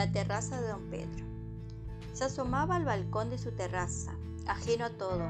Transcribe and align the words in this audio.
la 0.00 0.10
terraza 0.10 0.58
de 0.62 0.68
don 0.68 0.88
Pedro. 0.88 1.26
Se 2.14 2.24
asomaba 2.24 2.76
al 2.76 2.86
balcón 2.86 3.28
de 3.28 3.36
su 3.36 3.52
terraza, 3.52 4.12
ajeno 4.46 4.86
a 4.86 4.96
todo, 4.96 5.28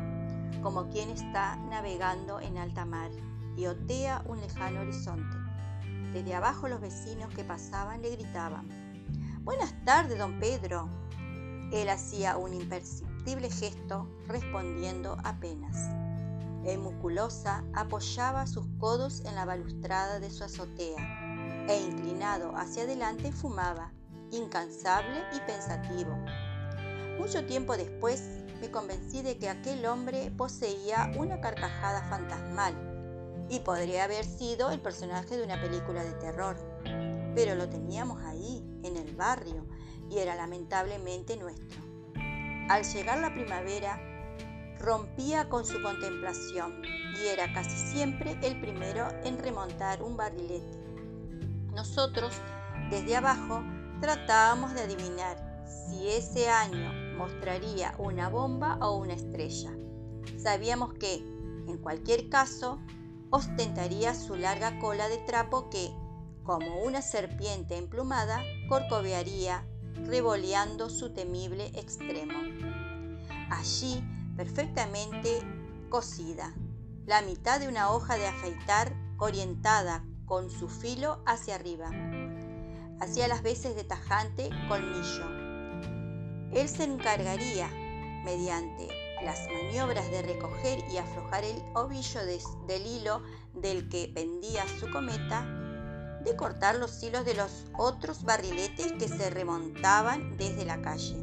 como 0.62 0.88
quien 0.90 1.10
está 1.10 1.56
navegando 1.56 2.38
en 2.38 2.56
alta 2.56 2.84
mar 2.84 3.10
y 3.56 3.66
otea 3.66 4.22
un 4.28 4.40
lejano 4.40 4.82
horizonte. 4.82 5.36
Desde 6.12 6.36
abajo 6.36 6.68
los 6.68 6.80
vecinos 6.80 7.34
que 7.34 7.42
pasaban 7.42 8.00
le 8.02 8.10
gritaban, 8.10 8.68
Buenas 9.42 9.74
tardes, 9.84 10.16
don 10.16 10.38
Pedro. 10.38 10.88
Él 11.72 11.88
hacía 11.88 12.36
un 12.36 12.54
imperceptible 12.54 13.50
gesto, 13.50 14.06
respondiendo 14.28 15.16
apenas. 15.24 15.88
El 16.64 16.78
musculosa 16.78 17.64
apoyaba 17.74 18.46
sus 18.46 18.68
codos 18.78 19.24
en 19.24 19.34
la 19.34 19.46
balustrada 19.46 20.20
de 20.20 20.30
su 20.30 20.44
azotea 20.44 21.66
e 21.66 21.80
inclinado 21.80 22.52
hacia 22.54 22.84
adelante 22.84 23.32
fumaba, 23.32 23.92
incansable 24.30 25.22
y 25.34 25.40
pensativo. 25.40 26.16
Mucho 27.18 27.44
tiempo 27.44 27.76
después 27.76 28.22
me 28.60 28.70
convencí 28.70 29.22
de 29.22 29.38
que 29.38 29.48
aquel 29.48 29.84
hombre 29.86 30.30
poseía 30.36 31.12
una 31.16 31.40
carcajada 31.40 32.02
fantasmal 32.08 32.74
y 33.48 33.60
podría 33.60 34.04
haber 34.04 34.24
sido 34.24 34.70
el 34.70 34.80
personaje 34.80 35.36
de 35.36 35.44
una 35.44 35.60
película 35.60 36.04
de 36.04 36.12
terror. 36.12 36.56
Pero 37.34 37.54
lo 37.54 37.68
teníamos 37.68 38.22
ahí, 38.22 38.64
en 38.82 38.96
el 38.96 39.14
barrio, 39.16 39.66
y 40.10 40.18
era 40.18 40.34
lamentablemente 40.34 41.36
nuestro. 41.36 41.80
Al 42.68 42.84
llegar 42.84 43.18
la 43.18 43.34
primavera, 43.34 44.00
rompía 44.78 45.48
con 45.48 45.66
su 45.66 45.82
contemplación 45.82 46.82
y 46.84 47.26
era 47.26 47.52
casi 47.52 47.76
siempre 47.92 48.38
el 48.42 48.60
primero 48.60 49.08
en 49.24 49.38
remontar 49.38 50.02
un 50.02 50.16
barrilete. 50.16 50.78
Nosotros, 51.74 52.32
desde 52.90 53.16
abajo, 53.16 53.62
tratábamos 54.00 54.74
de 54.74 54.80
adivinar 54.80 55.36
si 55.66 56.08
ese 56.08 56.48
año 56.48 57.16
mostraría 57.16 57.94
una 57.98 58.28
bomba 58.28 58.78
o 58.80 58.96
una 58.96 59.14
estrella. 59.14 59.72
Sabíamos 60.38 60.94
que, 60.94 61.16
en 61.16 61.78
cualquier 61.78 62.28
caso, 62.28 62.80
ostentaría 63.30 64.14
su 64.14 64.36
larga 64.36 64.78
cola 64.78 65.08
de 65.08 65.18
trapo 65.18 65.68
que, 65.70 65.90
como 66.42 66.82
una 66.82 67.02
serpiente 67.02 67.76
emplumada, 67.76 68.42
corcovearía, 68.68 69.66
revoleando 70.06 70.88
su 70.88 71.12
temible 71.12 71.66
extremo. 71.74 72.38
Allí, 73.50 74.02
perfectamente 74.36 75.42
cosida, 75.90 76.54
la 77.06 77.20
mitad 77.22 77.60
de 77.60 77.68
una 77.68 77.90
hoja 77.90 78.16
de 78.16 78.26
afeitar 78.26 78.94
orientada 79.18 80.04
con 80.24 80.48
su 80.48 80.68
filo 80.68 81.22
hacia 81.26 81.56
arriba. 81.56 81.90
Hacía 83.00 83.28
las 83.28 83.42
veces 83.42 83.74
de 83.76 83.84
tajante 83.84 84.50
colmillo. 84.68 85.26
Él 86.52 86.68
se 86.68 86.84
encargaría, 86.84 87.68
mediante 88.24 88.88
las 89.24 89.46
maniobras 89.48 90.10
de 90.10 90.22
recoger 90.22 90.84
y 90.90 90.98
aflojar 90.98 91.44
el 91.44 91.62
ovillo 91.74 92.20
del 92.66 92.86
hilo 92.86 93.22
del 93.54 93.88
que 93.88 94.10
pendía 94.14 94.64
su 94.78 94.90
cometa, 94.90 95.44
de 96.24 96.36
cortar 96.36 96.76
los 96.76 97.02
hilos 97.02 97.24
de 97.24 97.34
los 97.34 97.64
otros 97.78 98.24
barriletes 98.24 98.92
que 98.92 99.08
se 99.08 99.30
remontaban 99.30 100.36
desde 100.36 100.66
la 100.66 100.82
calle. 100.82 101.16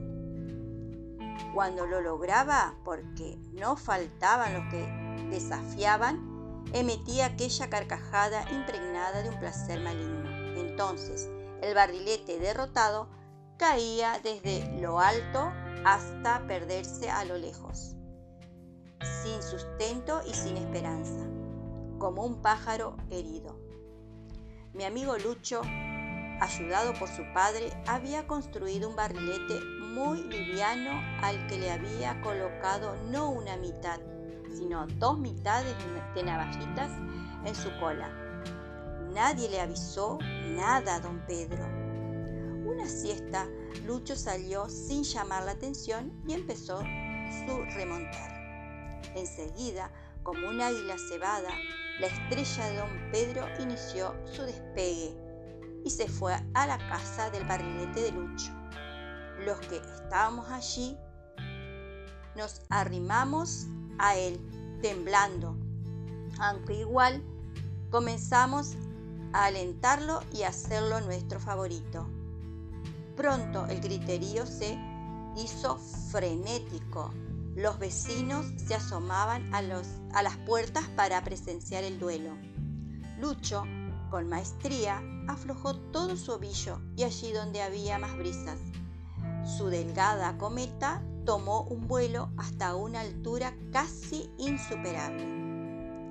Cuando 1.53 1.86
lo 1.86 2.02
lograba, 2.02 2.75
porque 2.84 3.38
no 3.53 3.78
faltaban 3.78 4.53
los 4.53 4.72
que 4.72 5.28
desafiaban, 5.30 6.66
emitía 6.73 7.28
aquella 7.28 7.69
carcajada 7.69 8.50
impregnada 8.52 9.22
de 9.22 9.30
un 9.30 9.39
placer 9.39 9.80
maligno. 9.81 10.30
Entonces, 10.59 11.30
el 11.61 11.73
barrilete 11.73 12.39
derrotado 12.39 13.09
caía 13.58 14.19
desde 14.23 14.80
lo 14.80 15.00
alto 15.00 15.52
hasta 15.86 16.45
perderse 16.47 17.09
a 17.09 17.25
lo 17.25 17.38
lejos, 17.38 17.95
sin 19.23 19.41
sustento 19.41 20.22
y 20.28 20.34
sin 20.34 20.57
esperanza, 20.57 21.25
como 21.97 22.23
un 22.23 22.41
pájaro 22.41 22.97
herido. 23.09 23.59
Mi 24.73 24.84
amigo 24.84 25.17
Lucho, 25.17 25.62
ayudado 26.40 26.94
por 26.94 27.07
su 27.07 27.23
padre, 27.34 27.72
había 27.88 28.28
construido 28.28 28.90
un 28.90 28.96
barrilete 28.96 29.59
muy 29.94 30.23
liviano 30.23 30.91
al 31.23 31.47
que 31.47 31.57
le 31.57 31.72
había 31.72 32.22
colocado 32.22 32.96
no 33.09 33.31
una 33.31 33.57
mitad, 33.57 34.00
sino 34.56 34.85
dos 34.85 35.17
mitades 35.17 35.75
de 36.13 36.23
navajitas 36.23 36.91
en 37.44 37.56
su 37.56 37.69
cola. 37.79 38.27
Nadie 39.13 39.50
le 39.50 39.62
avisó 39.62 40.18
nada 40.22 40.95
a 40.95 41.00
don 41.00 41.25
Pedro. 41.25 41.66
Una 42.66 42.88
siesta, 42.88 43.47
Lucho 43.85 44.16
salió 44.16 44.68
sin 44.69 45.03
llamar 45.03 45.44
la 45.44 45.51
atención 45.51 46.12
y 46.28 46.34
empezó 46.34 46.79
su 46.79 47.63
remontar. 47.75 49.01
Enseguida, 49.16 49.91
como 50.23 50.50
un 50.50 50.62
águila 50.62 50.96
cebada, 51.09 51.50
la 52.00 52.07
estrella 52.07 52.66
de 52.66 52.78
don 52.78 53.12
Pedro 53.12 53.46
inició 53.59 54.13
su 54.25 54.44
despegue 54.44 55.16
y 55.84 55.90
se 55.90 56.07
fue 56.07 56.35
a 56.53 56.67
la 56.67 56.78
casa 56.78 57.29
del 57.31 57.46
barrilete 57.46 58.01
de 58.01 58.12
Lucho 58.12 58.57
los 59.46 59.59
que 59.62 59.78
estábamos 59.78 60.50
allí 60.50 60.97
nos 62.35 62.62
arrimamos 62.69 63.67
a 63.97 64.16
él, 64.16 64.40
temblando, 64.81 65.56
aunque 66.40 66.75
igual 66.75 67.23
comenzamos 67.90 68.75
alentarlo 69.34 70.22
y 70.34 70.44
hacerlo 70.44 71.02
nuestro 71.02 71.40
favorito. 71.40 72.08
Pronto 73.16 73.66
el 73.68 73.82
griterío 73.82 74.46
se 74.46 74.78
hizo 75.36 75.78
frenético. 76.12 77.12
Los 77.56 77.80
vecinos 77.80 78.46
se 78.58 78.76
asomaban 78.76 79.54
a, 79.54 79.62
los, 79.62 79.88
a 80.14 80.22
las 80.22 80.38
puertas 80.38 80.88
para 80.96 81.24
presenciar 81.24 81.84
el 81.84 82.00
duelo. 82.00 82.38
Lucho, 83.20 83.64
con 84.12 84.30
maestría, 84.30 85.02
aflojó 85.28 85.76
todo 85.76 86.16
su 86.16 86.32
ovillo 86.32 86.80
y 86.96 87.04
allí 87.04 87.32
donde 87.32 87.62
había 87.62 87.98
más 87.98 88.16
brisas, 88.16 88.59
su 89.58 89.68
delgada 89.70 90.38
cometa 90.38 91.02
tomó 91.26 91.62
un 91.64 91.88
vuelo 91.88 92.30
hasta 92.38 92.76
una 92.76 93.02
altura 93.02 93.56
casi 93.72 94.30
insuperable. 94.38 95.26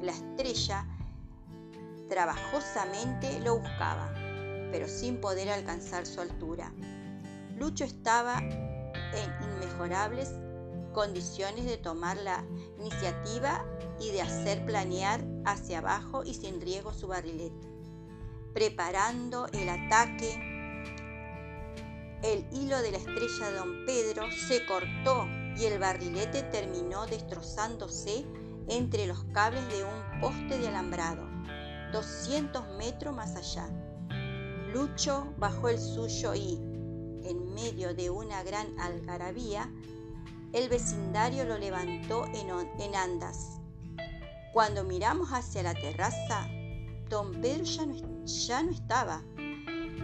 La 0.03 0.13
estrella 0.13 0.87
trabajosamente 2.09 3.41
lo 3.41 3.59
buscaba, 3.59 4.13
pero 4.71 4.89
sin 4.89 5.21
poder 5.21 5.49
alcanzar 5.51 6.07
su 6.07 6.21
altura. 6.21 6.73
Lucho 7.57 7.85
estaba 7.85 8.39
en 8.39 9.53
inmejorables 9.53 10.33
condiciones 10.93 11.67
de 11.67 11.77
tomar 11.77 12.17
la 12.19 12.45
iniciativa 12.79 13.65
y 14.01 14.11
de 14.13 14.23
hacer 14.23 14.65
planear 14.65 15.25
hacia 15.45 15.79
abajo 15.79 16.25
y 16.25 16.35
sin 16.35 16.61
riesgo 16.61 16.93
su 16.93 17.07
barrilete, 17.07 17.69
preparando 18.55 19.47
el 19.53 19.69
ataque 19.69 20.57
el 22.23 22.47
hilo 22.51 22.81
de 22.81 22.93
la 22.93 22.99
estrella 22.99 23.51
de 23.51 23.57
don 23.57 23.85
Pedro 23.87 24.25
se 24.49 24.65
cortó 24.67 25.29
y 25.57 25.65
el 25.65 25.79
barrilete 25.79 26.43
terminó 26.43 27.07
destrozándose 27.07 28.27
entre 28.69 29.07
los 29.07 29.25
cables 29.33 29.67
de 29.69 29.85
un 29.85 30.21
poste 30.21 30.59
de 30.59 30.69
alambrado, 30.69 31.36
200 31.93 32.69
metros 32.77 33.15
más 33.15 33.37
allá. 33.37 33.69
Lucho 34.73 35.33
bajó 35.39 35.69
el 35.69 35.79
suyo 35.79 36.35
y, 36.35 36.55
en 37.25 37.55
medio 37.55 37.95
de 37.95 38.11
una 38.11 38.43
gran 38.43 38.79
algarabía, 38.79 39.71
el 40.53 40.69
vecindario 40.69 41.45
lo 41.45 41.59
levantó 41.59 42.27
en, 42.27 42.95
andas. 42.95 43.61
Cuando 44.53 44.85
miramos 44.85 45.31
hacia 45.31 45.63
la 45.63 45.75
terraza, 45.75 46.49
don 47.09 47.41
Pedro 47.41 47.65
ya 48.25 48.63
no 48.63 48.71
estaba 48.71 49.23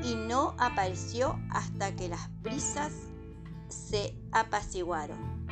y 0.02 0.14
no 0.14 0.55
apareció 0.58 1.38
hasta 1.50 1.94
que 1.94 2.08
las 2.08 2.29
brisas 2.43 2.93
se 3.69 4.14
apaciguaron. 4.32 5.46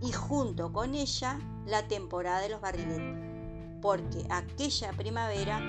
Y 0.00 0.12
junto 0.12 0.72
con 0.72 0.94
ella 0.94 1.38
la 1.66 1.86
temporada 1.88 2.40
de 2.40 2.50
los 2.50 2.60
barriletes, 2.60 3.33
porque 3.84 4.24
aquella 4.30 4.92
primavera 4.92 5.60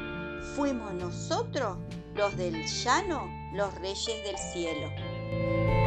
fuimos 0.56 0.94
nosotros 0.94 1.78
los 2.16 2.38
del 2.38 2.66
llano, 2.66 3.30
los 3.52 3.76
reyes 3.76 4.24
del 4.24 4.38
cielo. 4.38 5.85